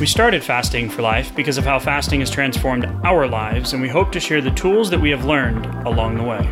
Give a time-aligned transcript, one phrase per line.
[0.00, 3.88] We started Fasting for Life because of how fasting has transformed our lives, and we
[3.90, 6.42] hope to share the tools that we have learned along the way.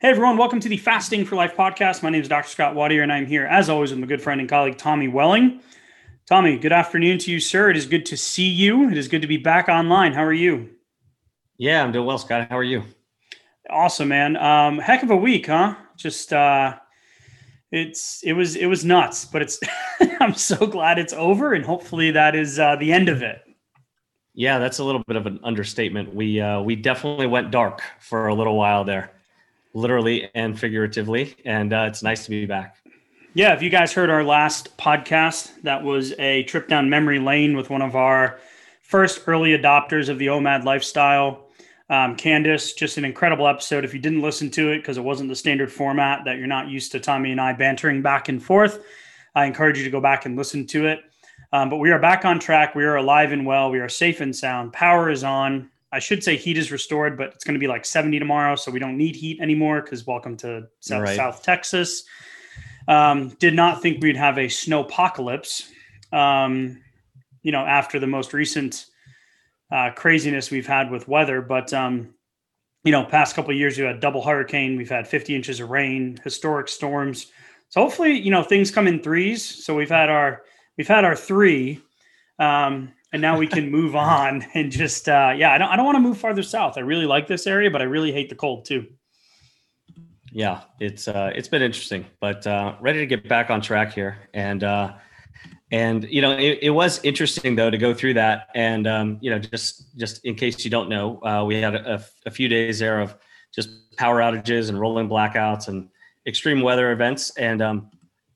[0.00, 2.02] Hey everyone, welcome to the Fasting for Life podcast.
[2.02, 2.48] My name is Dr.
[2.48, 5.60] Scott Watier, and I'm here, as always, with my good friend and colleague Tommy Welling.
[6.24, 7.68] Tommy, good afternoon to you, sir.
[7.68, 8.88] It is good to see you.
[8.88, 10.14] It is good to be back online.
[10.14, 10.70] How are you?
[11.58, 12.48] Yeah, I'm doing well, Scott.
[12.48, 12.84] How are you?
[13.70, 14.36] Awesome, man.
[14.36, 15.74] Um, heck of a week, huh?
[15.96, 16.76] Just uh,
[17.70, 19.60] it's it was it was nuts, but it's
[20.20, 23.42] I'm so glad it's over, and hopefully that is uh, the end of it.
[24.34, 26.14] Yeah, that's a little bit of an understatement.
[26.14, 29.10] We uh, we definitely went dark for a little while there
[29.74, 31.36] literally and figuratively.
[31.44, 32.76] And uh, it's nice to be back.
[33.34, 37.56] Yeah, if you guys heard our last podcast, that was a trip down memory lane
[37.56, 38.38] with one of our
[38.82, 41.47] first early adopters of the OMAD lifestyle,
[41.90, 42.72] um, Candace.
[42.72, 43.84] Just an incredible episode.
[43.84, 46.68] If you didn't listen to it because it wasn't the standard format that you're not
[46.68, 48.84] used to Tommy and I bantering back and forth,
[49.34, 51.00] I encourage you to go back and listen to it.
[51.52, 52.74] Um, but we are back on track.
[52.74, 53.70] We are alive and well.
[53.70, 54.72] We are safe and sound.
[54.72, 55.70] Power is on.
[55.90, 58.70] I should say heat is restored, but it's going to be like 70 tomorrow, so
[58.70, 61.16] we don't need heat anymore because welcome to South, right.
[61.16, 62.04] South Texas.
[62.88, 65.70] Um, did not think we'd have a snow apocalypse.
[66.12, 66.82] Um,
[67.42, 68.86] you know, after the most recent
[69.70, 72.14] uh, craziness we've had with weather, but um,
[72.84, 76.18] you know, past couple years we had double hurricane, we've had 50 inches of rain,
[76.24, 77.26] historic storms.
[77.68, 79.44] So hopefully, you know, things come in threes.
[79.44, 80.42] So we've had our
[80.76, 81.80] we've had our three.
[82.38, 85.84] Um, and now we can move on and just uh, yeah i don't, I don't
[85.84, 88.34] want to move farther south i really like this area but i really hate the
[88.34, 88.86] cold too
[90.30, 94.18] yeah it's uh, it's been interesting but uh, ready to get back on track here
[94.34, 94.94] and uh,
[95.70, 99.30] and you know it, it was interesting though to go through that and um, you
[99.30, 102.78] know just just in case you don't know uh, we had a, a few days
[102.78, 103.16] there of
[103.54, 105.88] just power outages and rolling blackouts and
[106.26, 107.90] extreme weather events and um,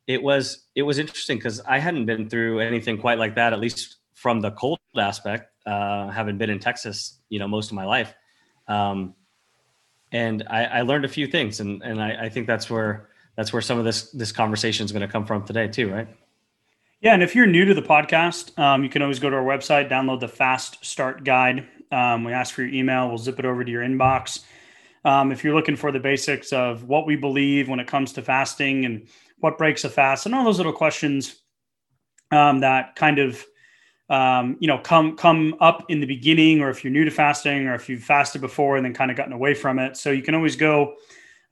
[0.06, 3.60] it was it was interesting because i hadn't been through anything quite like that at
[3.60, 7.84] least from the cold aspect, uh, having been in Texas, you know, most of my
[7.84, 8.14] life.
[8.68, 9.16] Um,
[10.12, 13.52] and I, I, learned a few things, and and I, I, think that's where that's
[13.52, 16.08] where some of this this conversation is going to come from today too, right?
[17.02, 19.42] Yeah, and if you're new to the podcast, um, you can always go to our
[19.42, 21.66] website, download the Fast Start Guide.
[21.90, 24.44] Um, we ask for your email, we'll zip it over to your inbox.
[25.04, 28.22] Um, if you're looking for the basics of what we believe when it comes to
[28.22, 29.08] fasting and
[29.40, 31.42] what breaks a fast, and all those little questions
[32.30, 33.44] um, that kind of
[34.08, 37.66] um, you know, come come up in the beginning, or if you're new to fasting,
[37.66, 39.96] or if you've fasted before and then kind of gotten away from it.
[39.96, 40.94] So you can always go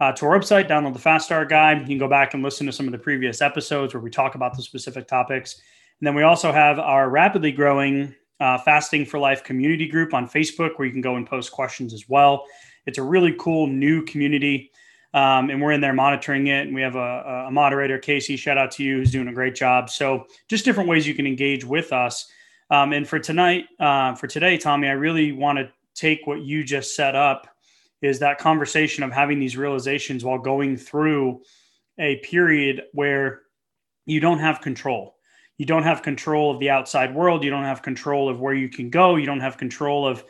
[0.01, 1.81] uh, to our website, download the Fast Start Guide.
[1.81, 4.35] You can go back and listen to some of the previous episodes where we talk
[4.35, 5.61] about the specific topics.
[6.01, 10.27] And then we also have our rapidly growing uh, Fasting for Life community group on
[10.27, 12.45] Facebook, where you can go and post questions as well.
[12.87, 14.71] It's a really cool new community.
[15.13, 16.67] Um, and we're in there monitoring it.
[16.67, 19.55] And we have a, a moderator, Casey, shout out to you, who's doing a great
[19.55, 19.91] job.
[19.91, 22.31] So, just different ways you can engage with us.
[22.71, 26.63] Um, and for tonight, uh, for today, Tommy, I really want to take what you
[26.63, 27.49] just set up
[28.03, 31.43] is that conversation of having these realizations while going through
[31.99, 33.43] a period where
[34.07, 35.17] you don't have control.
[35.59, 37.45] You don't have control of the outside world.
[37.45, 39.17] You don't have control of where you can go.
[39.17, 40.25] You don't have control of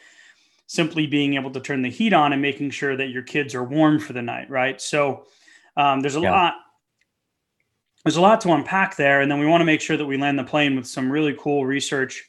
[0.67, 3.65] simply being able to turn the heat on and making sure that your kids are
[3.65, 4.81] warm for the night, right?
[4.81, 5.27] So
[5.77, 6.33] um, there's a yeah.
[6.33, 6.55] lot
[8.05, 10.17] there's a lot to unpack there and then we want to make sure that we
[10.17, 12.25] land the plane with some really cool research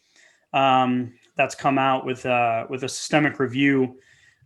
[0.54, 3.98] um, that's come out with uh, with a systemic review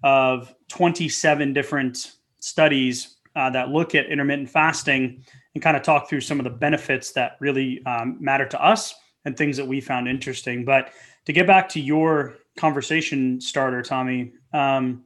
[0.03, 5.23] of 27 different studies uh, that look at intermittent fasting
[5.53, 8.93] and kind of talk through some of the benefits that really um, matter to us
[9.25, 10.64] and things that we found interesting.
[10.64, 10.91] But
[11.25, 15.03] to get back to your conversation starter, Tommy, um,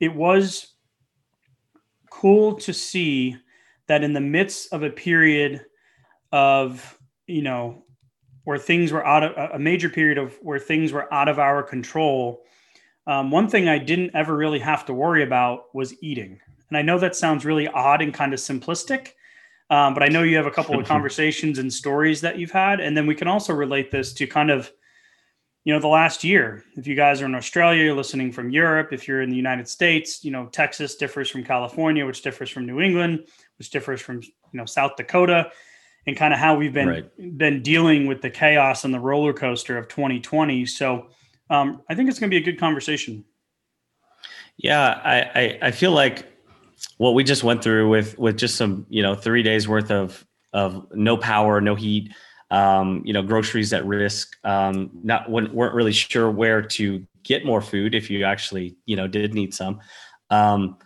[0.00, 0.74] it was
[2.10, 3.36] cool to see
[3.86, 5.64] that in the midst of a period
[6.32, 7.84] of you know
[8.44, 11.62] where things were out of a major period of where things were out of our
[11.62, 12.44] control.
[13.06, 16.40] Um, one thing I didn't ever really have to worry about was eating.
[16.68, 19.10] And I know that sounds really odd and kind of simplistic,
[19.70, 22.80] um, but I know you have a couple of conversations and stories that you've had.
[22.80, 24.72] And then we can also relate this to kind of,
[25.64, 26.64] you know, the last year.
[26.76, 28.92] If you guys are in Australia, you're listening from Europe.
[28.92, 32.66] If you're in the United States, you know, Texas differs from California, which differs from
[32.66, 33.26] New England,
[33.58, 35.50] which differs from, you know, South Dakota
[36.06, 37.38] and kind of how we've been right.
[37.38, 40.66] been dealing with the chaos and the roller coaster of 2020.
[40.66, 41.08] So
[41.50, 43.24] um, I think it's going to be a good conversation.
[44.56, 46.26] Yeah, I, I, I feel like
[46.98, 50.24] what we just went through with with just some you know three days worth of
[50.52, 52.14] of no power, no heat,
[52.50, 54.36] um, you know, groceries at risk.
[54.44, 59.08] Um, not weren't really sure where to get more food if you actually you know
[59.08, 59.80] did need some.
[60.30, 60.78] Um,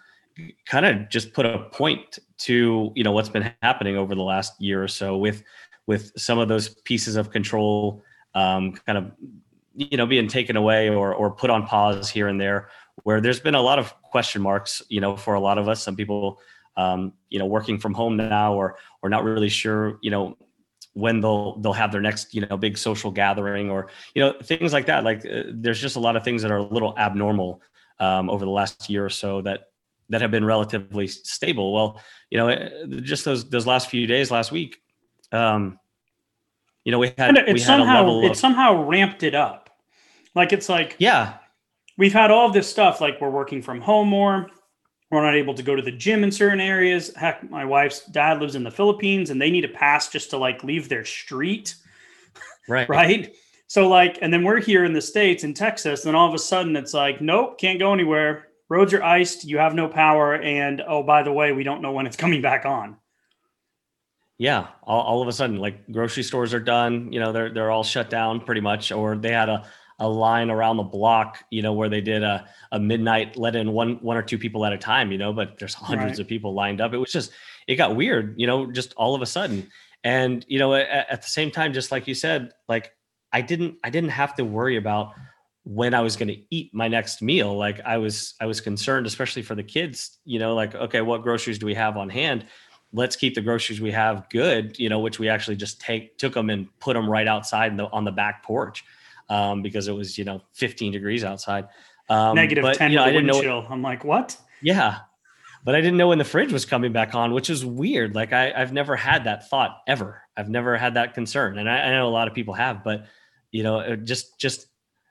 [0.67, 4.61] kind of just put a point to you know what's been happening over the last
[4.61, 5.43] year or so with
[5.87, 8.03] with some of those pieces of control
[8.35, 9.11] um, kind of
[9.79, 12.69] you know being taken away or or put on pause here and there
[13.05, 15.83] where there's been a lot of question marks you know for a lot of us.
[15.83, 16.41] Some people
[16.77, 20.37] um, you know working from home now or or not really sure you know
[20.95, 24.73] when they'll they'll have their next you know big social gathering or you know things
[24.73, 25.05] like that.
[25.05, 27.63] Like uh, there's just a lot of things that are a little abnormal
[28.01, 29.69] um, over the last year or so that
[30.11, 31.73] that have been relatively stable.
[31.73, 32.69] Well you know uh,
[33.01, 34.81] just those those last few days last week
[35.33, 35.79] um
[36.85, 39.68] you know we had it we somehow it of, somehow ramped it up
[40.39, 41.35] like it's like yeah.
[41.99, 44.49] we've had all this stuff like we're working from home more.
[45.11, 47.15] We're not able to go to the gym in certain areas.
[47.15, 50.39] Heck my wife's dad lives in the philippines and they need a pass just to
[50.39, 51.75] like leave their street.
[52.69, 52.89] Right.
[52.89, 53.35] Right?
[53.67, 56.39] So like and then we're here in the states in texas and all of a
[56.39, 58.49] sudden it's like nope can't go anywhere.
[58.69, 59.45] Roads are iced.
[59.45, 60.35] You have no power.
[60.35, 62.97] And oh by the way we don't know when it's coming back on.
[64.37, 64.69] Yeah.
[64.85, 67.13] All, all of a sudden like grocery stores are done.
[67.13, 69.67] You know they're they're all shut down pretty much or they had a
[69.99, 73.73] a line around the block, you know, where they did a, a midnight let in
[73.73, 76.21] one one or two people at a time, you know, but there's hundreds right.
[76.21, 76.93] of people lined up.
[76.93, 77.33] It was just
[77.67, 79.69] it got weird, you know, just all of a sudden.
[80.05, 82.93] And you know, at, at the same time, just like you said, like
[83.33, 85.13] I didn't I didn't have to worry about
[85.65, 87.57] when I was going to eat my next meal.
[87.57, 91.23] Like I was I was concerned, especially for the kids, you know, like, okay, what
[91.23, 92.47] groceries do we have on hand?
[92.93, 96.33] Let's keep the groceries we have good, you know, which we actually just take took
[96.33, 98.85] them and put them right outside the, on the back porch
[99.29, 101.69] um, because it was you know 15 degrees outside.
[102.09, 103.67] Um, Negative but, 10 you know, I didn't know chill.
[103.69, 104.37] I'm like, what?
[104.63, 105.01] Yeah,
[105.65, 108.15] but I didn't know when the fridge was coming back on, which is weird.
[108.15, 110.23] Like I, have never had that thought ever.
[110.37, 113.07] I've never had that concern, and I, I know a lot of people have, but
[113.51, 114.67] you know, just just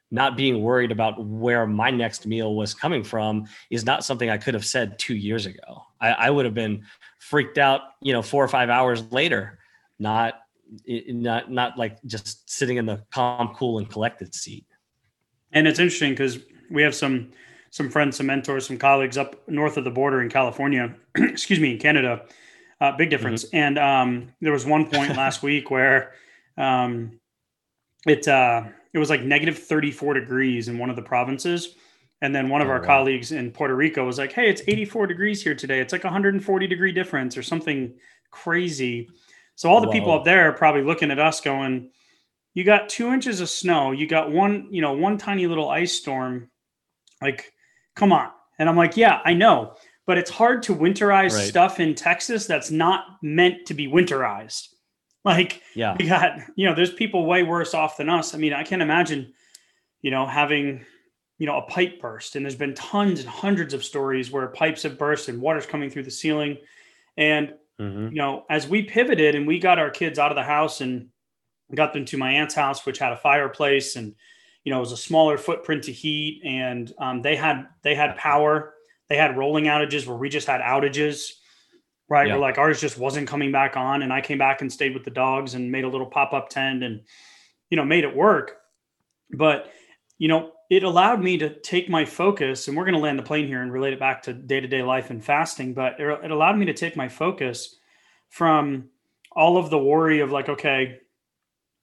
[0.10, 4.38] not being worried about where my next meal was coming from is not something I
[4.38, 5.84] could have said two years ago.
[6.00, 6.86] I, I would have been
[7.20, 9.60] freaked out, you know, four or five hours later,
[10.00, 10.36] not
[10.88, 14.66] not not like just sitting in the calm, cool, and collected seat.
[15.54, 17.32] And it's interesting because we have some
[17.70, 20.96] some friends, some mentors, some colleagues up north of the border in California.
[21.16, 22.24] excuse me, in Canada.
[22.80, 23.46] Uh, big difference.
[23.46, 23.56] Mm-hmm.
[23.56, 26.14] And um, there was one point last week where
[26.58, 27.20] um,
[28.06, 31.76] it uh, it was like negative 34 degrees in one of the provinces.
[32.22, 32.86] And then one of oh, our wow.
[32.86, 35.80] colleagues in Puerto Rico was like, "Hey, it's 84 degrees here today.
[35.80, 37.94] It's like 140 degree difference or something
[38.32, 39.10] crazy."
[39.58, 39.94] So all the Whoa.
[39.94, 41.90] people up there are probably looking at us going,
[42.54, 45.94] you got two inches of snow, you got one, you know, one tiny little ice
[45.94, 46.50] storm.
[47.24, 47.52] Like,
[47.96, 48.30] come on.
[48.60, 49.74] And I'm like, yeah, I know.
[50.06, 51.48] But it's hard to winterize right.
[51.48, 54.70] stuff in Texas that's not meant to be winterized.
[55.26, 58.34] Like, yeah, we got, you know, there's people way worse off than us.
[58.34, 59.34] I mean, I can't imagine,
[60.02, 60.86] you know, having,
[61.38, 62.38] you know, a pipe burst.
[62.38, 65.90] And there's been tons and hundreds of stories where pipes have burst and water's coming
[65.90, 66.60] through the ceiling.
[67.18, 68.08] And Mm-hmm.
[68.08, 71.10] You know, as we pivoted and we got our kids out of the house and
[71.76, 74.16] got them to my aunt's house, which had a fireplace and
[74.64, 78.18] you know it was a smaller footprint to heat, and um, they had they had
[78.18, 78.74] power.
[79.10, 81.32] They had rolling outages where we just had outages,
[82.10, 82.28] right?
[82.28, 82.34] Yeah.
[82.34, 85.06] Where like ours just wasn't coming back on, and I came back and stayed with
[85.06, 87.02] the dogs and made a little pop up tent and
[87.70, 88.58] you know made it work.
[89.32, 89.72] But
[90.18, 93.24] you know, it allowed me to take my focus, and we're going to land the
[93.24, 96.32] plane here and relate it back to day to day life and fasting, but it,
[96.32, 97.76] allowed me to take my focus
[98.30, 98.90] from
[99.32, 101.00] all of the worry of like, okay,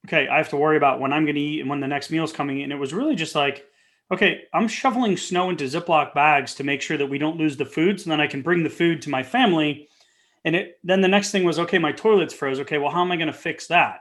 [0.07, 2.11] okay, I have to worry about when I'm going to eat and when the next
[2.11, 2.63] meal is coming.
[2.63, 3.65] And it was really just like,
[4.13, 7.65] okay, I'm shoveling snow into Ziploc bags to make sure that we don't lose the
[7.65, 8.01] food.
[8.01, 9.89] So then I can bring the food to my family.
[10.45, 12.61] And it, then the next thing was, okay, my toilet's froze.
[12.61, 14.01] Okay, well, how am I going to fix that?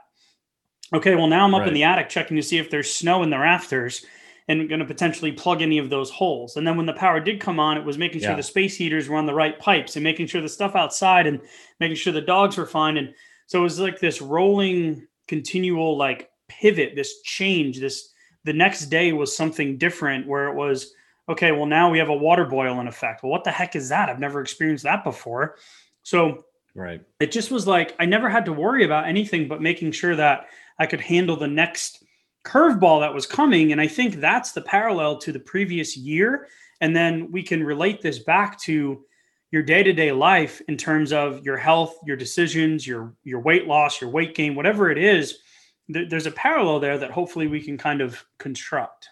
[0.93, 1.69] Okay, well, now I'm up right.
[1.69, 4.05] in the attic checking to see if there's snow in the rafters
[4.47, 6.57] and going to potentially plug any of those holes.
[6.57, 8.35] And then when the power did come on, it was making sure yeah.
[8.35, 11.39] the space heaters were on the right pipes and making sure the stuff outside and
[11.79, 12.97] making sure the dogs were fine.
[12.97, 13.13] And
[13.47, 18.09] so it was like this rolling, continual like pivot, this change, this
[18.43, 20.93] the next day was something different where it was,
[21.29, 23.23] okay, well, now we have a water boil in effect.
[23.23, 24.09] Well, what the heck is that?
[24.09, 25.55] I've never experienced that before.
[26.03, 26.43] So
[26.75, 27.01] right.
[27.21, 30.47] It just was like I never had to worry about anything but making sure that
[30.77, 32.02] I could handle the next
[32.43, 33.71] curveball that was coming.
[33.71, 36.47] And I think that's the parallel to the previous year.
[36.81, 39.05] And then we can relate this back to,
[39.53, 44.09] your day-to-day life in terms of your health your decisions your your weight loss your
[44.09, 45.37] weight gain whatever it is
[45.93, 49.09] th- there's a parallel there that hopefully we can kind of construct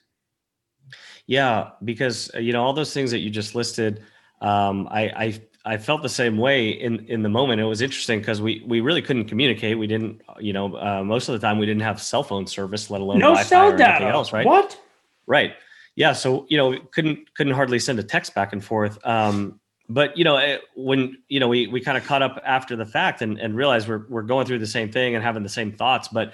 [1.28, 4.04] yeah because you know all those things that you just listed
[4.42, 7.62] um, I, I I felt the same way in in the moment.
[7.62, 9.77] It was interesting because we we really couldn't communicate.
[9.77, 12.89] We didn't, you know, uh, most of the time we didn't have cell phone service,
[12.89, 14.46] let alone no Wi-Fi cell or data anything else, right?
[14.46, 14.80] what
[15.27, 15.53] Right.
[15.96, 16.13] Yeah.
[16.13, 18.98] So you know, couldn't couldn't hardly send a text back and forth.
[19.06, 22.75] Um, but you know, it, when you know we we kind of caught up after
[22.75, 25.50] the fact and and realized we're we're going through the same thing and having the
[25.50, 26.34] same thoughts, but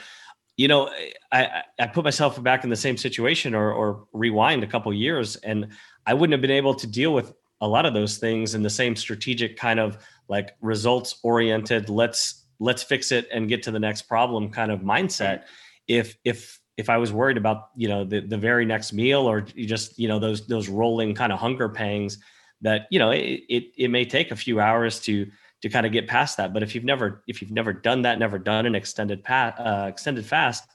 [0.58, 0.90] you know,
[1.32, 5.36] I I put myself back in the same situation or or rewind a couple years,
[5.38, 5.68] and
[6.06, 8.70] I wouldn't have been able to deal with a lot of those things in the
[8.70, 9.98] same strategic kind of
[10.30, 14.82] like results oriented let's let's fix it and get to the next problem kind of
[14.82, 15.44] mindset.
[15.88, 19.42] If if if i was worried about you know the, the very next meal or
[19.42, 22.20] just you know those those rolling kind of hunger pangs
[22.62, 25.26] that you know it, it it may take a few hours to
[25.62, 26.54] to kind of get past that.
[26.54, 29.86] But if you've never if you've never done that never done an extended pat uh,
[29.88, 30.68] extended fast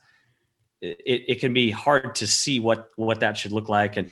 [0.82, 4.10] it, it can be hard to see what what that should look like and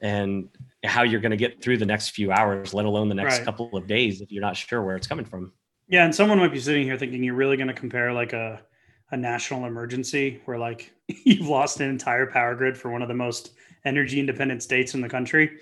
[0.00, 0.48] and
[0.84, 3.44] how you're going to get through the next few hours, let alone the next Right.
[3.44, 5.52] couple of days if you're not sure where it's coming from.
[5.88, 8.62] Yeah, and someone might be sitting here thinking you're really going to compare like a
[9.10, 10.92] a national emergency where like
[11.24, 13.52] you've lost an entire power grid for one of the most
[13.86, 15.58] energy independent states in the country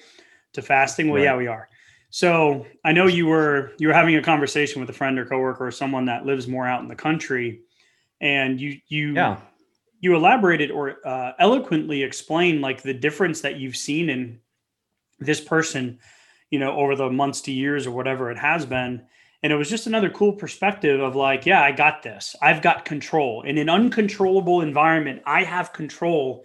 [0.53, 1.09] to fasting.
[1.11, 1.25] Well, Right.
[1.25, 1.69] yeah, we are.
[2.11, 5.67] So I know you were you were having a conversation with a friend or coworker
[5.67, 7.61] or someone that lives more out in the country,
[8.21, 9.41] and you you Yeah.
[10.01, 14.41] You elaborated or uh, eloquently explained like the difference that you've seen in
[15.19, 15.99] this person
[16.51, 19.03] you know over the months to years or whatever it has been.
[19.43, 22.37] And it was just another cool perspective of like yeah i got this.
[22.43, 23.43] I've got control.
[23.43, 26.45] In an uncontrollable environment i have control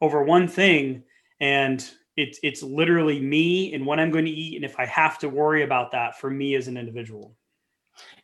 [0.00, 1.04] over one thing
[1.40, 5.18] and it's it's literally me and what i'm going to eat and if i have
[5.18, 7.34] to worry about that for me as an individual.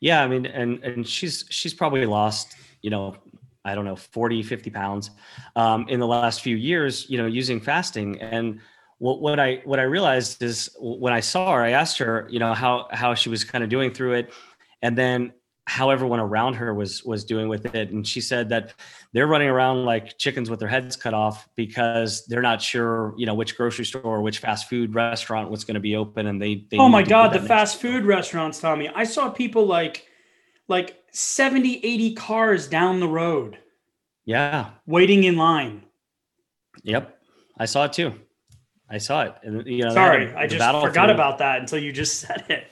[0.01, 0.23] Yeah.
[0.23, 3.17] I mean, and, and she's, she's probably lost, you know,
[3.65, 5.11] I don't know, 40, 50 pounds
[5.57, 8.21] um, in the last few years, you know, using fasting.
[8.21, 8.61] And
[8.99, 12.39] what, what I, what I realized is when I saw her, I asked her, you
[12.39, 14.33] know, how, how she was kind of doing through it.
[14.83, 15.33] And then
[15.67, 17.91] how everyone around her was, was doing with it.
[17.91, 18.75] And she said that
[19.13, 23.27] they're running around like chickens with their heads cut off because they're not sure, you
[23.27, 26.27] know, which grocery store or which fast food restaurant was going to be open.
[26.27, 30.09] And they, they oh my god the fast food restaurants tommy i saw people like
[30.67, 33.59] like 70 80 cars down the road
[34.25, 34.71] Yeah.
[34.87, 35.83] waiting in line
[36.83, 37.19] Yep,
[37.59, 38.15] I saw it too.
[38.89, 41.79] I saw it, and you know, sorry a- i just forgot through- about that until
[41.79, 42.67] you just said it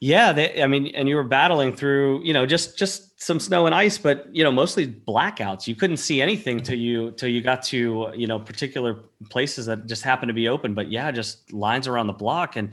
[0.00, 3.64] Yeah, they, I mean, and you were battling through, you know, just just some snow
[3.66, 5.66] and ice, but you know, mostly blackouts.
[5.66, 9.86] You couldn't see anything till you till you got to you know particular places that
[9.86, 10.74] just happened to be open.
[10.74, 12.72] But yeah, just lines around the block, and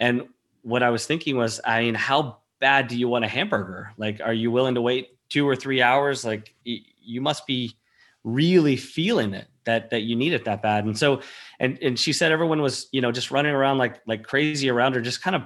[0.00, 0.26] and
[0.62, 3.92] what I was thinking was, I mean, how bad do you want a hamburger?
[3.98, 6.24] Like, are you willing to wait two or three hours?
[6.24, 7.76] Like, you must be
[8.24, 10.84] really feeling it that that you need it that bad.
[10.84, 11.20] And so,
[11.60, 14.94] and and she said everyone was you know just running around like like crazy around
[14.94, 15.42] her, just kind of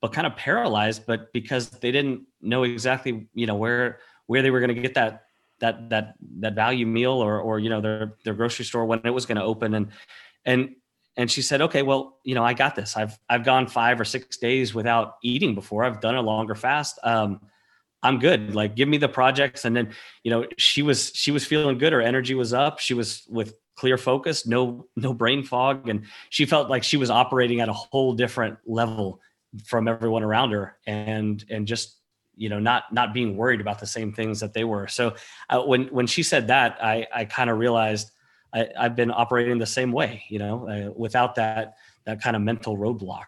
[0.00, 4.50] but kind of paralyzed, but because they didn't know exactly, you know, where where they
[4.50, 5.24] were going to get that
[5.60, 9.10] that that that value meal or or you know their their grocery store when it
[9.10, 9.88] was going to open and
[10.44, 10.76] and
[11.16, 12.96] and she said, okay, well, you know, I got this.
[12.96, 15.84] I've I've gone five or six days without eating before.
[15.84, 16.98] I've done a longer fast.
[17.02, 17.40] Um,
[18.02, 18.54] I'm good.
[18.54, 19.92] Like, give me the projects, and then
[20.22, 21.92] you know, she was she was feeling good.
[21.92, 22.78] Her energy was up.
[22.80, 27.10] She was with clear focus, no no brain fog, and she felt like she was
[27.10, 29.20] operating at a whole different level
[29.64, 31.96] from everyone around her and and just
[32.36, 35.14] you know not not being worried about the same things that they were so
[35.50, 38.10] uh, when when she said that i i kind of realized
[38.54, 42.42] I, i've been operating the same way you know uh, without that that kind of
[42.42, 43.26] mental roadblock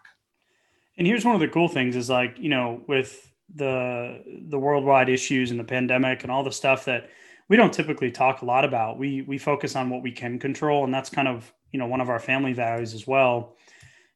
[0.97, 5.09] And here's one of the cool things is like, you know, with the the worldwide
[5.09, 7.09] issues and the pandemic and all the stuff that
[7.47, 8.97] we don't typically talk a lot about.
[8.97, 12.01] We we focus on what we can control and that's kind of, you know, one
[12.01, 13.55] of our family values as well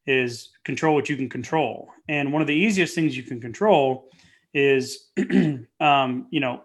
[0.08, 1.90] is control what you can control.
[2.10, 4.10] And one of the easiest things you can control
[4.54, 5.12] is
[5.80, 6.64] um, you know,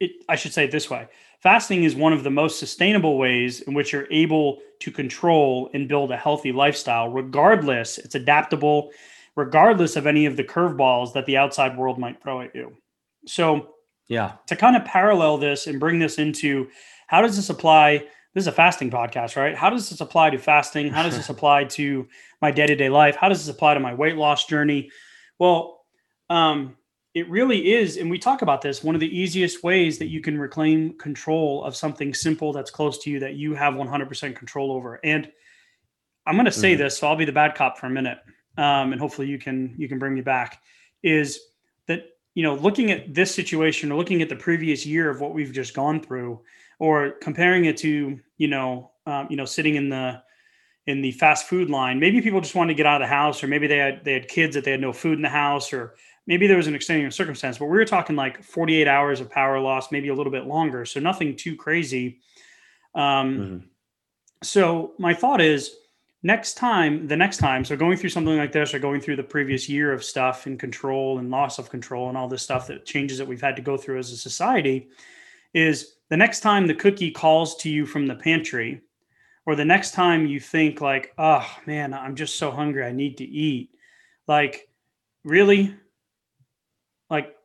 [0.00, 1.08] it I should say it this way.
[1.42, 5.88] Fasting is one of the most sustainable ways in which you're able to control and
[5.88, 8.90] build a healthy lifestyle, regardless, it's adaptable,
[9.36, 12.76] regardless of any of the curveballs that the outside world might throw at you.
[13.26, 13.74] So,
[14.08, 16.68] yeah to kind of parallel this and bring this into
[17.06, 18.06] how does this apply?
[18.34, 19.56] This is a fasting podcast, right?
[19.56, 20.90] How does this apply to fasting?
[20.90, 22.06] How does this apply to
[22.42, 23.16] my day to day life?
[23.16, 24.90] How does this apply to my weight loss journey?
[25.38, 25.80] Well,
[26.28, 26.76] um,
[27.14, 28.84] it really is, and we talk about this.
[28.84, 32.98] One of the easiest ways that you can reclaim control of something simple that's close
[32.98, 35.00] to you that you have 100% control over.
[35.02, 35.30] And
[36.26, 36.78] I'm going to say Mhm.
[36.78, 38.18] this, so I'll be the bad cop for a minute.
[38.56, 40.60] um, and hopefully you can you can bring me back,
[41.04, 41.38] is
[41.86, 45.32] that you know looking at this situation or looking at the previous year of what
[45.32, 46.40] we've just gone through,
[46.80, 50.20] or comparing it to you know um, you know sitting in the
[50.86, 52.00] in the fast food line.
[52.00, 54.14] Maybe people just wanted to get out of the house, or maybe they had they
[54.14, 55.94] had kids that they had no food in the house, or
[56.30, 57.58] maybe there was an extenuating circumstance.
[57.58, 60.84] But we were talking like 48 hours of power loss, maybe a little bit longer,
[60.84, 62.20] so nothing too crazy.
[62.94, 63.56] Um, mm-hmm.
[64.44, 65.74] So my thought is
[66.22, 69.24] next time, the next time, so going through something like this, or going through the
[69.24, 72.86] previous year of stuff and control and loss of control and all this stuff that
[72.86, 74.88] changes that we've had to go through as a society,
[75.52, 78.80] is the next time the cookie calls to you from the pantry
[79.46, 83.16] or the next time you think like oh man i'm just so hungry i need
[83.16, 83.70] to eat
[84.28, 84.68] like
[85.24, 85.74] really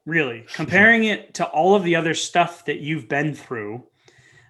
[0.06, 3.84] really comparing it to all of the other stuff that you've been through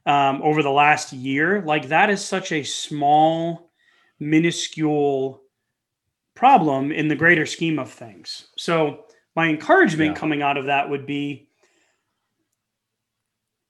[0.06, 3.72] um, over the last year like that is such a small
[4.20, 5.42] minuscule
[6.36, 10.20] problem in the greater scheme of things so my encouragement yeah.
[10.20, 11.50] coming out of that would be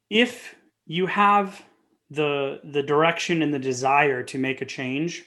[0.09, 1.63] if you have
[2.09, 5.25] the the direction and the desire to make a change,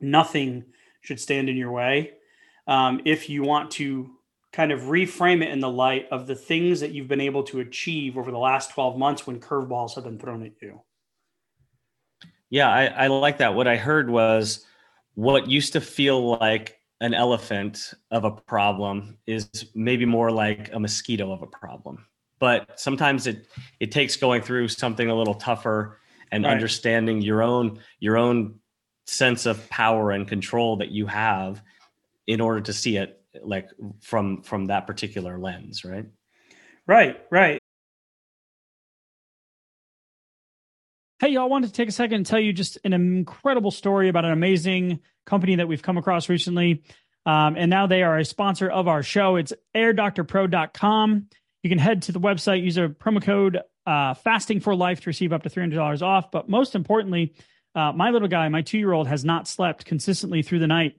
[0.00, 0.64] nothing
[1.00, 2.12] should stand in your way.
[2.66, 4.10] Um, if you want to
[4.54, 7.60] kind of reframe it in the light of the things that you've been able to
[7.60, 10.80] achieve over the last 12 months when curveballs have been thrown at you.
[12.50, 13.54] Yeah, I, I like that.
[13.54, 14.64] What I heard was
[15.14, 20.78] what used to feel like an elephant of a problem is maybe more like a
[20.78, 22.06] mosquito of a problem
[22.38, 23.48] but sometimes it
[23.80, 25.98] it takes going through something a little tougher
[26.30, 26.52] and right.
[26.52, 28.56] understanding your own your own
[29.06, 31.62] sense of power and control that you have
[32.26, 33.68] in order to see it like
[34.00, 36.06] from from that particular lens right?
[36.86, 37.60] Right right.
[41.20, 44.24] Hey y'all wanted to take a second and tell you just an incredible story about
[44.24, 46.82] an amazing company that we've come across recently.
[47.26, 49.36] Um, and now they are a sponsor of our show.
[49.36, 51.28] It's airdoctorpro.com
[51.64, 55.06] you can head to the website, use a promo code uh, fasting for life to
[55.08, 56.30] receive up to $300 off.
[56.30, 57.34] But most importantly,
[57.74, 60.98] uh, my little guy, my two year old, has not slept consistently through the night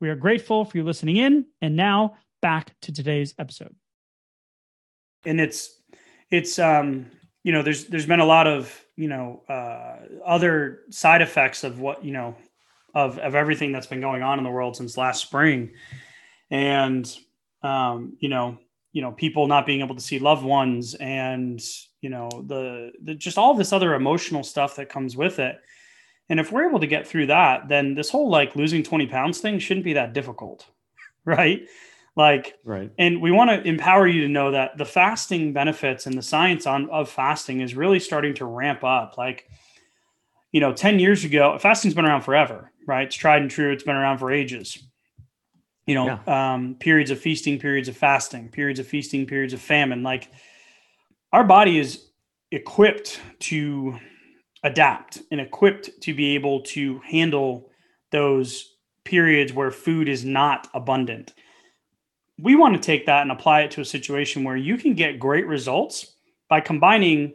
[0.00, 1.46] We are grateful for you listening in.
[1.60, 3.74] And now back to today's episode.
[5.24, 5.80] And it's,
[6.30, 7.10] it's, um,
[7.42, 11.80] you know, there's, there's been a lot of, you know, uh, other side effects of
[11.80, 12.36] what, you know,
[12.94, 15.72] of, of everything that's been going on in the world since last spring.
[16.50, 17.12] And,
[17.62, 18.58] um, you know,
[18.92, 21.60] you know people not being able to see loved ones and
[22.00, 25.60] you know the, the just all this other emotional stuff that comes with it
[26.28, 29.40] and if we're able to get through that then this whole like losing 20 pounds
[29.40, 30.66] thing shouldn't be that difficult
[31.24, 31.66] right?
[32.16, 32.90] Like right.
[32.98, 36.66] and we want to empower you to know that the fasting benefits and the science
[36.66, 39.16] on of fasting is really starting to ramp up.
[39.16, 39.48] Like
[40.50, 43.06] you know 10 years ago fasting's been around forever right?
[43.06, 43.70] It's tried and true.
[43.70, 44.82] It's been around for ages.
[45.86, 46.54] You know yeah.
[46.54, 50.02] um, periods of feasting periods of fasting periods of feasting periods of famine.
[50.02, 50.30] Like
[51.32, 52.08] our body is
[52.50, 53.98] equipped to
[54.64, 57.70] adapt and equipped to be able to handle
[58.10, 61.32] those periods where food is not abundant
[62.40, 65.18] we want to take that and apply it to a situation where you can get
[65.18, 66.14] great results
[66.48, 67.34] by combining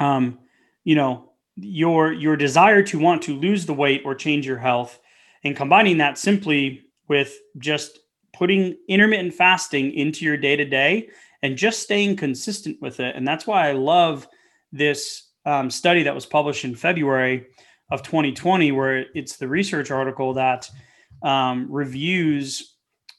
[0.00, 0.38] um,
[0.84, 4.98] you know your your desire to want to lose the weight or change your health
[5.44, 7.98] and combining that simply with just
[8.32, 11.08] putting intermittent fasting into your day to day
[11.42, 13.16] and just staying consistent with it.
[13.16, 14.28] And that's why I love
[14.72, 17.46] this um, study that was published in February
[17.90, 20.70] of 2020, where it's the research article that
[21.22, 22.76] um, reviews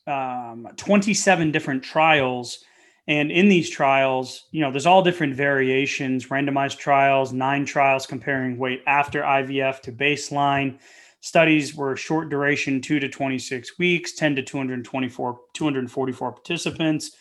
[0.07, 2.63] um, 27 different trials.
[3.07, 8.57] And in these trials, you know, there's all different variations, randomized trials, nine trials comparing
[8.57, 10.77] weight after IVF to baseline
[11.21, 17.11] Studies were short duration, two to 26 weeks, 10 to 224, 244 participants.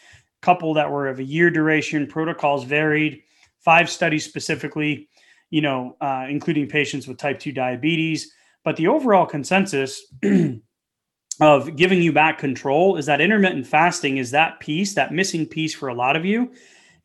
[0.40, 2.06] Couple that were of a year duration.
[2.06, 3.22] Protocols varied.
[3.64, 5.08] Five studies specifically,
[5.50, 8.32] you know, uh, including patients with type 2 diabetes.
[8.64, 10.02] But the overall consensus
[11.40, 15.74] of giving you back control is that intermittent fasting is that piece, that missing piece
[15.74, 16.52] for a lot of you.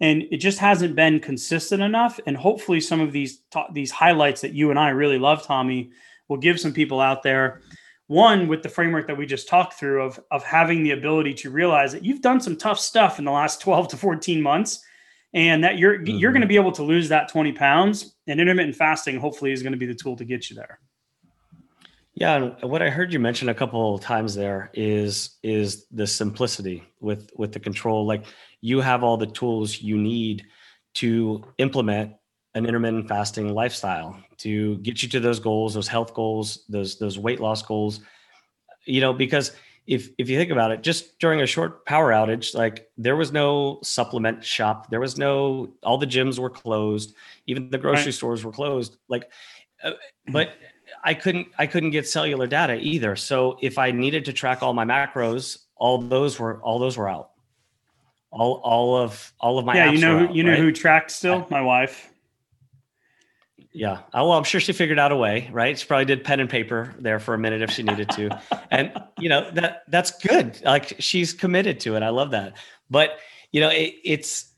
[0.01, 2.19] And it just hasn't been consistent enough.
[2.25, 3.41] And hopefully some of these
[3.73, 5.91] these highlights that you and I really love Tommy
[6.27, 7.61] will give some people out there
[8.07, 11.49] one with the framework that we just talked through of of having the ability to
[11.49, 14.83] realize that you've done some tough stuff in the last 12 to 14 months
[15.35, 16.17] and that you're mm-hmm.
[16.17, 19.61] you're going to be able to lose that 20 pounds and intermittent fasting hopefully is
[19.61, 20.79] going to be the tool to get you there
[22.15, 26.83] yeah and what i heard you mention a couple times there is is the simplicity
[26.99, 28.25] with with the control like
[28.61, 30.43] you have all the tools you need
[30.95, 32.13] to implement
[32.55, 37.19] an intermittent fasting lifestyle to get you to those goals, those health goals, those those
[37.19, 37.99] weight loss goals.
[38.85, 39.51] You know, because
[39.87, 43.31] if if you think about it, just during a short power outage, like there was
[43.31, 47.13] no supplement shop, there was no all the gyms were closed,
[47.45, 48.13] even the grocery right.
[48.13, 48.97] stores were closed.
[49.07, 49.29] Like,
[49.83, 49.91] uh,
[50.31, 50.49] but
[51.03, 53.15] I couldn't I couldn't get cellular data either.
[53.15, 57.09] So if I needed to track all my macros, all those were all those were
[57.09, 57.31] out.
[58.31, 59.91] All all of all of my yeah.
[59.91, 60.59] you know out, you know right?
[60.59, 61.45] who tracked still?
[61.51, 62.11] My wife.
[63.75, 63.99] Yeah.
[64.13, 65.77] Oh, well, I'm sure she figured out a way, right?
[65.77, 68.29] She probably did pen and paper there for a minute if she needed to.
[68.71, 70.61] and you know, that that's good.
[70.63, 72.01] Like she's committed to it.
[72.01, 72.55] I love that.
[72.89, 73.17] But
[73.51, 74.53] you know, it, it's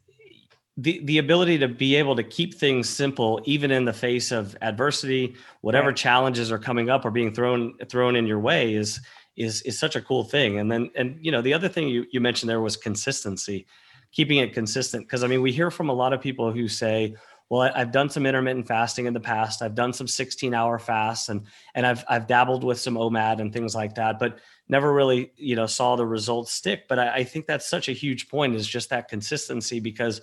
[0.77, 4.55] the the ability to be able to keep things simple even in the face of
[4.61, 5.97] adversity, whatever right.
[5.97, 9.01] challenges are coming up or being thrown thrown in your way is
[9.35, 10.59] is is such a cool thing.
[10.59, 13.65] And then and you know, the other thing you you mentioned there was consistency,
[14.11, 17.15] keeping it consistent because I mean, we hear from a lot of people who say,
[17.49, 19.61] well i've done some intermittent fasting in the past.
[19.61, 21.43] I've done some 16 hour fasts and
[21.75, 25.55] and i've i've dabbled with some omad and things like that but never really you
[25.55, 26.87] know saw the results stick.
[26.87, 30.21] But I, I think that's such a huge point is just that consistency because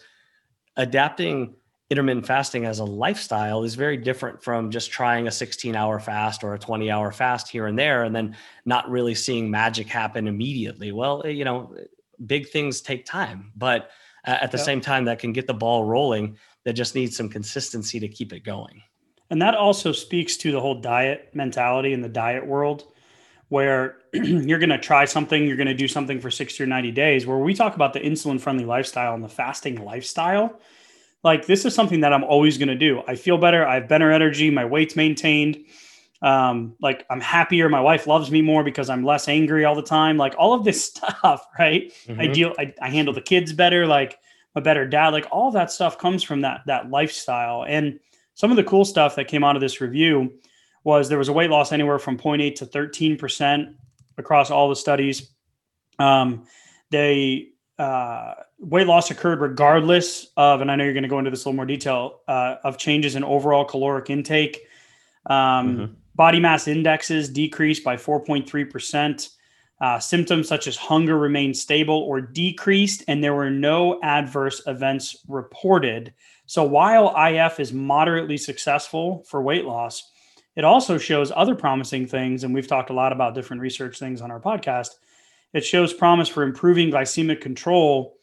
[0.76, 1.54] adapting
[1.90, 6.42] intermittent fasting as a lifestyle is very different from just trying a 16 hour fast
[6.42, 10.26] or a 20 hour fast here and there and then not really seeing magic happen
[10.26, 10.92] immediately.
[10.92, 11.74] Well eh, you know
[12.26, 13.90] big things take time but
[14.26, 17.28] uh, at the same time that can get the ball rolling that just needs some
[17.28, 18.82] consistency to keep it going.
[19.30, 22.84] And that also speaks to the whole diet mentality in the diet world,
[23.48, 26.90] where you're going to try something, you're going to do something for 60 or 90
[26.92, 27.26] days.
[27.26, 30.60] Where we talk about the insulin friendly lifestyle and the fasting lifestyle,
[31.22, 33.02] like this is something that I'm always going to do.
[33.08, 35.58] I feel better, I have better energy, my weight's maintained.
[36.22, 39.82] Um, like I'm happier, my wife loves me more because I'm less angry all the
[39.82, 40.16] time.
[40.16, 41.92] Like all of this stuff, right?
[42.06, 42.20] Mm-hmm.
[42.20, 43.86] I deal, I, I handle the kids better.
[43.86, 44.18] Like
[44.54, 47.64] a better dad like all that stuff comes from that that lifestyle.
[47.64, 48.00] And
[48.34, 50.32] some of the cool stuff that came out of this review
[50.84, 53.74] was there was a weight loss anywhere from 0.8 to 13%
[54.18, 55.30] across all the studies.
[55.98, 56.44] Um,
[56.90, 61.30] they uh, weight loss occurred regardless of and i know you're going to go into
[61.30, 64.60] this a little more detail uh, of changes in overall caloric intake.
[65.26, 65.92] Um, mm-hmm.
[66.14, 69.30] body mass indexes decreased by 4.3%
[69.80, 75.16] uh, symptoms such as hunger remained stable or decreased, and there were no adverse events
[75.28, 76.14] reported.
[76.46, 80.10] So while IF is moderately successful for weight loss,
[80.56, 82.44] it also shows other promising things.
[82.44, 84.90] And we've talked a lot about different research things on our podcast.
[85.52, 88.16] it shows promise for improving glycemic control,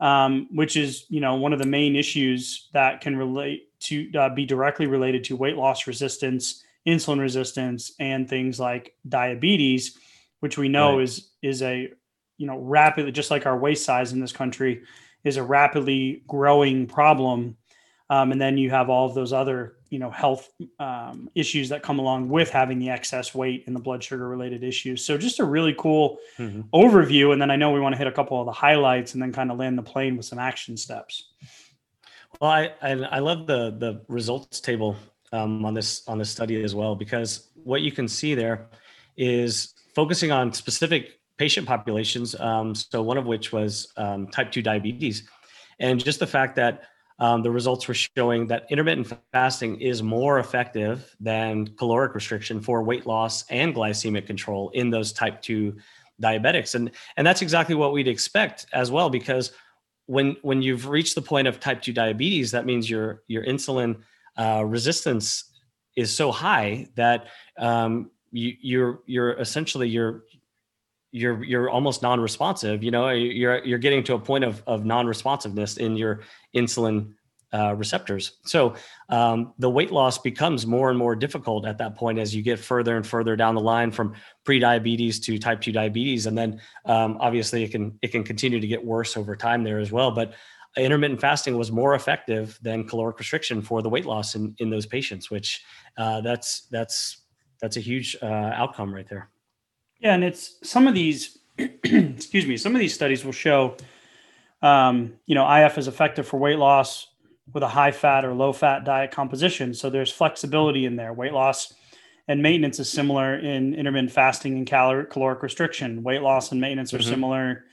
[0.00, 4.28] um, which is you know one of the main issues that can relate to uh,
[4.34, 9.98] be directly related to weight loss resistance, insulin resistance, and things like diabetes,
[10.44, 11.04] which we know right.
[11.04, 11.90] is is a
[12.36, 14.82] you know rapidly just like our waist size in this country
[15.24, 17.56] is a rapidly growing problem
[18.10, 21.82] um, and then you have all of those other you know health um, issues that
[21.82, 25.40] come along with having the excess weight and the blood sugar related issues so just
[25.40, 26.60] a really cool mm-hmm.
[26.74, 29.22] overview and then i know we want to hit a couple of the highlights and
[29.22, 31.30] then kind of land the plane with some action steps
[32.38, 34.94] well i i, I love the the results table
[35.32, 38.68] um, on this on this study as well because what you can see there
[39.16, 44.62] is focusing on specific patient populations um, so one of which was um, type 2
[44.62, 45.28] diabetes.
[45.80, 46.84] And just the fact that
[47.18, 52.82] um, the results were showing that intermittent fasting is more effective than caloric restriction for
[52.82, 55.76] weight loss and glycemic control in those type 2
[56.22, 56.74] diabetics.
[56.74, 59.52] And and that's exactly what we'd expect as well because
[60.06, 63.96] when when you've reached the point of type 2 diabetes that means your your insulin
[64.36, 65.44] uh, resistance
[65.96, 67.28] is so high that
[67.58, 70.24] um, you, you're you're essentially you're
[71.12, 73.08] you're you're almost non-responsive you know?
[73.10, 76.20] You're you're getting to a point of of non-responsiveness in your
[76.54, 77.14] insulin
[77.52, 78.32] uh, receptors.
[78.44, 78.74] So
[79.10, 82.58] um, the weight loss becomes more and more difficult at that point as you get
[82.58, 86.26] further and further down the line from pre-diabetes to type 2 diabetes.
[86.26, 89.78] And then um, obviously it can it can continue to get worse over time there
[89.78, 90.10] as well.
[90.10, 90.34] But
[90.76, 94.86] intermittent fasting was more effective than caloric restriction for the weight loss in in those
[94.86, 95.62] patients which
[95.96, 97.23] uh, that's that's
[97.64, 98.26] that's a huge uh,
[98.62, 99.30] outcome right there
[100.04, 103.76] yeah, and it's some of these, excuse me, some of these studies will show,
[104.60, 107.08] um, you know, IF is effective for weight loss
[107.52, 109.72] with a high fat or low fat diet composition.
[109.72, 111.14] So there's flexibility in there.
[111.14, 111.72] Weight loss
[112.28, 116.02] and maintenance is similar in intermittent fasting and caloric caloric restriction.
[116.02, 117.08] Weight loss and maintenance are mm-hmm.
[117.08, 117.64] similar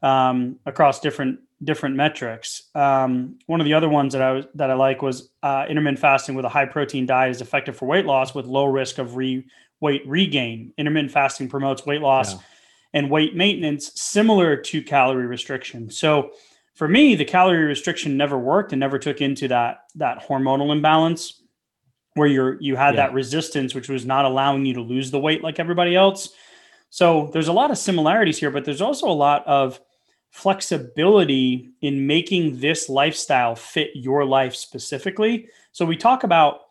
[0.00, 2.62] um, across different different metrics.
[2.74, 5.98] Um, one of the other ones that I was that I like was uh, intermittent
[5.98, 9.16] fasting with a high protein diet is effective for weight loss with low risk of
[9.16, 9.46] re
[9.80, 10.72] weight regain.
[10.78, 12.40] Intermittent fasting promotes weight loss yeah.
[12.94, 15.90] and weight maintenance, similar to calorie restriction.
[15.90, 16.30] So
[16.74, 21.42] for me, the calorie restriction never worked and never took into that that hormonal imbalance
[22.14, 23.06] where you're you had yeah.
[23.06, 26.30] that resistance, which was not allowing you to lose the weight like everybody else.
[26.88, 29.78] So there's a lot of similarities here, but there's also a lot of
[30.30, 35.48] flexibility in making this lifestyle fit your life specifically.
[35.72, 36.62] So we talk about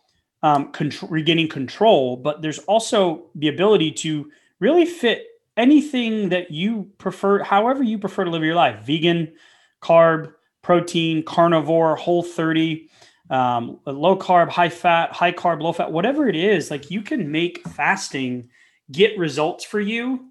[0.42, 0.72] um,
[1.10, 5.26] regaining control, but there's also the ability to really fit
[5.58, 9.34] anything that you prefer, however you prefer to live your life vegan,
[9.82, 12.90] carb, protein, carnivore, whole 30,
[13.30, 17.32] um, low carb, high fat, high carb, low fat, whatever it is, like you can
[17.32, 18.50] make fasting
[18.92, 20.29] get results for you.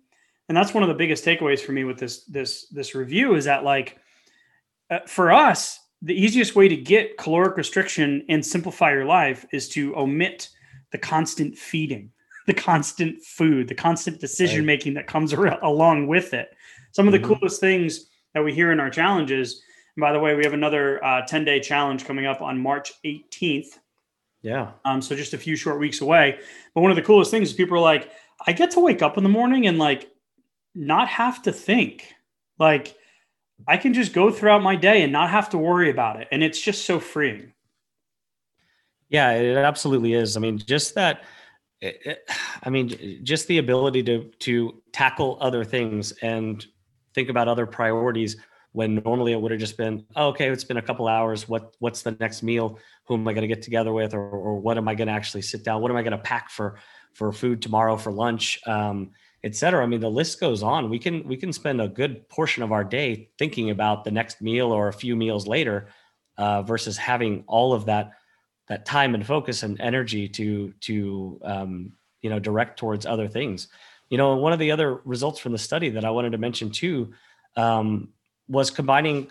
[0.49, 3.45] And that's one of the biggest takeaways for me with this this this review is
[3.45, 3.99] that like
[4.91, 9.69] uh, for us the easiest way to get caloric restriction and simplify your life is
[9.71, 10.49] to omit
[10.93, 12.11] the constant feeding,
[12.47, 15.33] the constant food, the constant decision making that comes
[15.63, 16.51] along with it.
[16.93, 17.35] Some of the mm-hmm.
[17.35, 19.63] coolest things that we hear in our challenges.
[19.97, 22.93] And by the way, we have another uh, 10 day challenge coming up on March
[23.05, 23.79] 18th.
[24.43, 24.71] Yeah.
[24.85, 26.39] Um, so just a few short weeks away.
[26.75, 28.13] But one of the coolest things is people are like,
[28.47, 30.11] I get to wake up in the morning and like
[30.75, 32.15] not have to think.
[32.59, 32.95] Like
[33.67, 36.29] I can just go throughout my day and not have to worry about it.
[36.31, 37.53] And it's just so freeing.
[39.09, 40.37] Yeah, it absolutely is.
[40.37, 41.25] I mean, just that.
[42.63, 46.65] I mean, just the ability to to tackle other things and
[47.15, 48.37] think about other priorities
[48.73, 51.49] when normally it would have just been, oh, okay, it's been a couple hours.
[51.49, 52.79] What what's the next meal?
[53.07, 55.15] Who am I going to get together with, or, or what am I going to
[55.15, 55.81] actually sit down?
[55.81, 56.79] What am I going to pack for
[57.15, 58.61] for food tomorrow for lunch?
[58.67, 59.13] Um,
[59.45, 59.83] et cetera.
[59.83, 60.91] I mean, the list goes on.
[60.91, 64.43] We can we can spend a good portion of our day thinking about the next
[64.43, 65.89] meal or a few meals later,
[66.37, 68.13] uh, versus having all of that
[68.69, 73.69] that time and focus and energy to to um, you know direct towards other things.
[74.11, 76.71] You know, one of the other results from the study that I wanted to mention
[76.71, 77.13] too
[77.57, 78.09] um,
[78.49, 79.31] was combining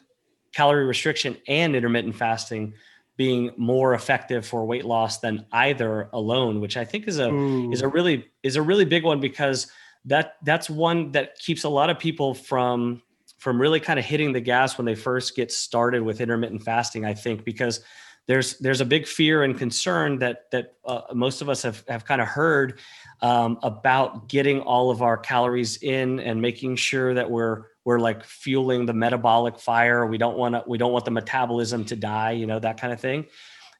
[0.53, 2.73] calorie restriction and intermittent fasting
[3.17, 7.71] being more effective for weight loss than either alone, which I think is a Ooh.
[7.71, 9.71] is a really is a really big one because
[10.07, 13.01] that that's one that keeps a lot of people from
[13.37, 17.05] from really kind of hitting the gas when they first get started with intermittent fasting
[17.05, 17.81] i think because
[18.27, 22.05] there's there's a big fear and concern that that uh, most of us have have
[22.05, 22.79] kind of heard
[23.21, 28.23] um, about getting all of our calories in and making sure that we're we're like
[28.25, 30.05] fueling the metabolic fire.
[30.05, 32.91] We don't want to we don't want the metabolism to die you know that kind
[32.91, 33.25] of thing.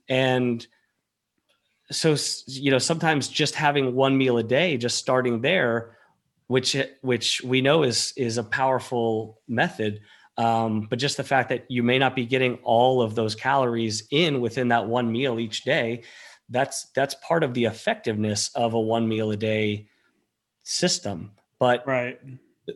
[0.08, 0.66] And
[1.92, 2.16] so
[2.48, 5.97] you know sometimes just having one meal a day just starting there
[6.48, 10.02] which which we know is is a powerful method.
[10.38, 14.08] Um, but just the fact that you may not be getting all of those calories
[14.12, 16.04] in within that one meal each day,
[16.50, 19.88] that's that's part of the effectiveness of a one meal a day
[20.64, 21.32] system.
[21.60, 22.20] But right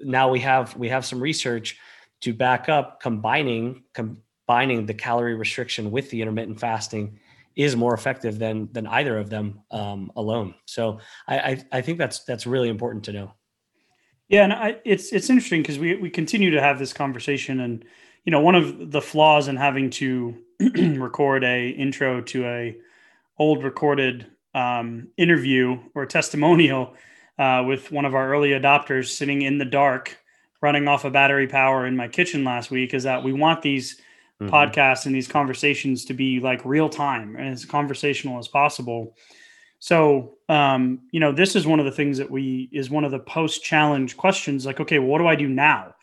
[0.04, 1.78] now we have we have some research
[2.22, 7.20] to back up combining combining the calorie restriction with the intermittent fasting
[7.56, 10.56] is more effective than than either of them um, alone.
[10.66, 13.34] So I, I, I think that's that's really important to know.
[14.32, 17.84] Yeah, and I, it's it's interesting because we we continue to have this conversation, and
[18.24, 22.78] you know one of the flaws in having to record a intro to a
[23.38, 26.96] old recorded um, interview or testimonial
[27.38, 30.17] uh, with one of our early adopters sitting in the dark,
[30.62, 33.62] running off a of battery power in my kitchen last week is that we want
[33.62, 34.00] these
[34.41, 34.54] mm-hmm.
[34.54, 39.13] podcasts and these conversations to be like real time and as conversational as possible.
[39.82, 43.10] So, um, you know, this is one of the things that we is one of
[43.10, 45.96] the post challenge questions like, okay, what do I do now?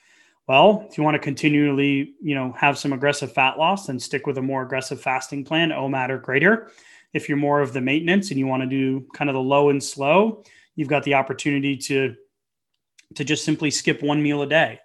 [0.48, 4.26] Well, if you want to continually, you know, have some aggressive fat loss, then stick
[4.26, 6.72] with a more aggressive fasting plan, OMAD or greater.
[7.12, 9.68] If you're more of the maintenance and you want to do kind of the low
[9.68, 10.42] and slow,
[10.74, 12.16] you've got the opportunity to
[13.14, 14.80] to just simply skip one meal a day.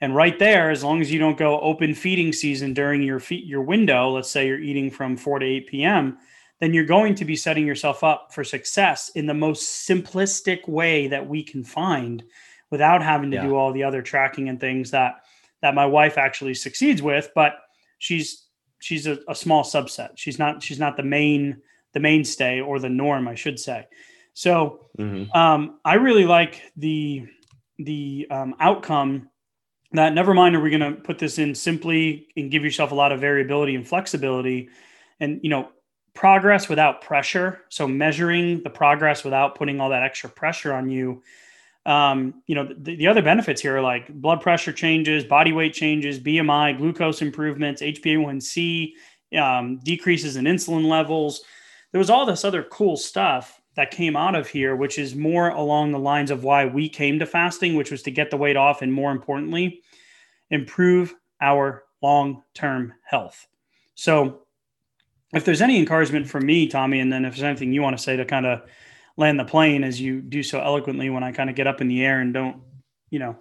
[0.00, 3.44] And right there, as long as you don't go open feeding season during your feed,
[3.44, 6.18] your window, let's say you're eating from 4 to 8 p.m.,
[6.60, 11.06] then you're going to be setting yourself up for success in the most simplistic way
[11.08, 12.22] that we can find
[12.70, 13.46] without having to yeah.
[13.46, 15.16] do all the other tracking and things that
[15.62, 17.54] that my wife actually succeeds with, but
[17.98, 18.46] she's
[18.80, 20.10] she's a, a small subset.
[20.16, 21.60] She's not she's not the main
[21.92, 23.86] the mainstay or the norm, I should say.
[24.34, 25.36] So mm-hmm.
[25.36, 27.26] um, I really like the
[27.78, 29.30] the um, outcome
[29.92, 32.94] that never mind are we going to put this in simply and give yourself a
[32.94, 34.68] lot of variability and flexibility
[35.20, 35.68] and you know
[36.16, 41.22] progress without pressure so measuring the progress without putting all that extra pressure on you
[41.84, 45.72] um, you know the, the, other benefits here are like blood pressure changes body weight
[45.72, 48.92] changes bmi glucose improvements hba1c
[49.38, 51.42] um, decreases in insulin levels
[51.92, 55.50] there was all this other cool stuff that came out of here, which is more
[55.50, 58.56] along the lines of why we came to fasting, which was to get the weight
[58.56, 59.82] off and more importantly,
[60.50, 63.46] improve our long term health.
[63.94, 64.45] So,
[65.32, 68.02] if there's any encouragement from me, Tommy, and then if there's anything you want to
[68.02, 68.62] say to kind of
[69.16, 71.88] land the plane as you do so eloquently when I kind of get up in
[71.88, 72.62] the air and don't,
[73.10, 73.36] you know,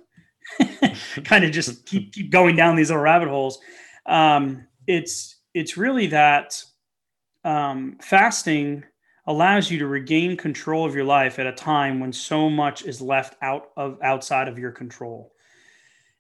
[1.24, 3.60] kind of just keep, keep going down these little rabbit holes.
[4.06, 6.62] Um, it's it's really that
[7.43, 8.84] um, fasting
[9.28, 13.02] allows you to regain control of your life at a time when so much is
[13.02, 15.32] left out of outside of your control.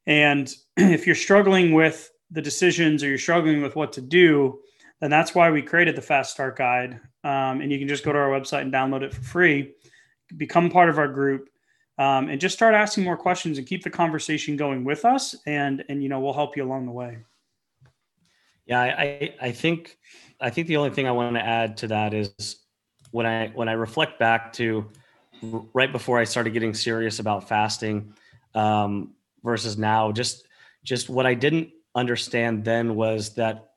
[0.07, 4.59] And if you're struggling with the decisions or you're struggling with what to do,
[5.01, 6.99] then that's why we created the Fast Start Guide.
[7.23, 9.73] Um, and you can just go to our website and download it for free,
[10.37, 11.49] become part of our group,
[11.97, 15.35] um, and just start asking more questions and keep the conversation going with us.
[15.45, 17.17] And and you know we'll help you along the way.
[18.65, 19.97] Yeah, I I think
[20.39, 22.59] I think the only thing I want to add to that is
[23.11, 24.89] when I when I reflect back to
[25.73, 28.13] right before I started getting serious about fasting
[28.53, 30.47] um, versus now, just
[30.83, 33.71] just what I didn't understand then was that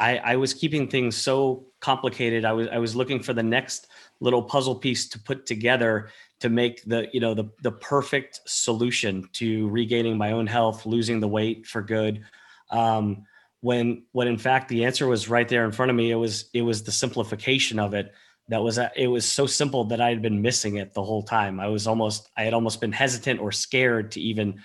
[0.00, 2.44] I, I was keeping things so complicated.
[2.44, 3.88] I was I was looking for the next
[4.20, 6.10] little puzzle piece to put together
[6.40, 11.20] to make the you know the the perfect solution to regaining my own health, losing
[11.20, 12.24] the weight for good.
[12.70, 13.26] Um,
[13.60, 16.48] when when in fact the answer was right there in front of me, it was
[16.54, 18.12] it was the simplification of it
[18.48, 21.60] that was it was so simple that I had been missing it the whole time.
[21.60, 24.62] I was almost I had almost been hesitant or scared to even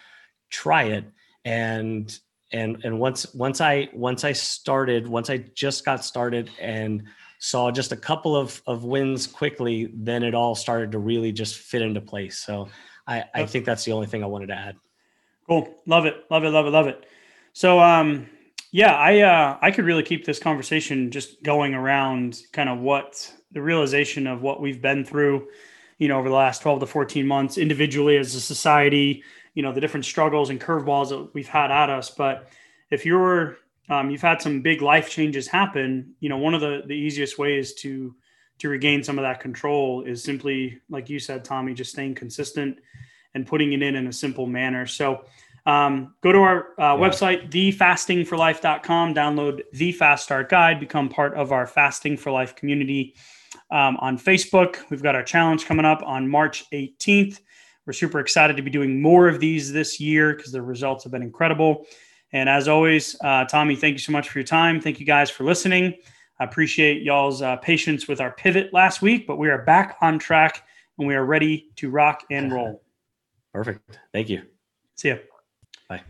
[0.50, 1.06] try it.
[1.44, 2.18] And
[2.56, 7.04] and and once once I once I started, once I just got started and
[7.40, 11.58] saw just a couple of of wins quickly, then it all started to really just
[11.58, 12.38] fit into place.
[12.38, 12.70] So
[13.06, 14.78] I, I think that's the only thing I wanted to add.
[15.48, 15.76] Cool.
[15.86, 16.26] Love it.
[16.32, 16.50] Love it.
[16.50, 16.72] Love it.
[16.72, 17.06] Love it.
[17.54, 18.28] So um
[18.72, 23.32] yeah, I uh I could really keep this conversation just going around kind of what
[23.52, 25.48] the realization of what we've been through,
[25.98, 29.24] you know, over the last 12 to 14 months individually as a society,
[29.56, 32.12] you know, the different struggles and curveballs that we've had at us.
[32.12, 32.50] But
[32.92, 33.58] if you're,
[33.90, 37.40] um, you've had some big life changes happen, you know, one of the, the easiest
[37.40, 38.16] ways to,
[38.60, 42.78] to regain some of that control is simply, like you said, Tommy, just staying consistent
[43.34, 44.86] and putting it in in a simple manner.
[44.86, 45.26] So,
[45.66, 46.98] um, go to our uh, yeah.
[46.98, 53.16] website, thefastingforlife.com, download the Fast Start Guide, become part of our Fasting for Life community
[53.72, 54.78] um, on Facebook.
[54.92, 57.40] We've got our challenge coming up on March 18th.
[57.86, 61.12] We're super excited to be doing more of these this year because the results have
[61.12, 61.86] been incredible.
[62.32, 64.82] And as always, uh, Tommy, thank you so much for your time.
[64.82, 65.96] Thank you guys for listening.
[66.40, 70.20] I appreciate y'all's uh, patience with our pivot last week, but we are back on
[70.20, 70.64] track
[70.98, 72.82] and we are ready to rock and roll.
[73.54, 74.00] Perfect.
[74.12, 74.42] Thank you.
[74.96, 75.16] See ya.
[75.88, 76.02] Bye.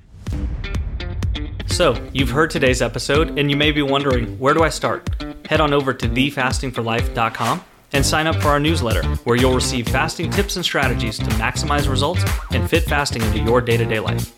[1.67, 5.07] So, you've heard today's episode, and you may be wondering where do I start?
[5.45, 7.63] Head on over to thefastingforlife.com
[7.95, 11.89] and sign up for our newsletter, where you'll receive fasting tips and strategies to maximize
[11.89, 14.35] results and fit fasting into your day to day life.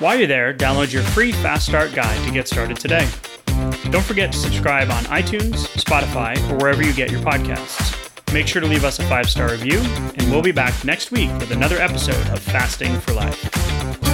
[0.00, 3.08] While you're there, download your free Fast Start guide to get started today.
[3.90, 7.98] Don't forget to subscribe on iTunes, Spotify, or wherever you get your podcasts.
[8.32, 11.30] Make sure to leave us a five star review, and we'll be back next week
[11.38, 14.11] with another episode of Fasting for Life.